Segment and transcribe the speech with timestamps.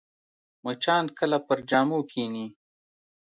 [0.63, 2.45] مچان کله پر جامو کښېني